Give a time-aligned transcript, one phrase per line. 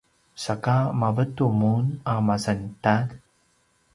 [0.43, 3.07] saka mavetu mun a masantalj?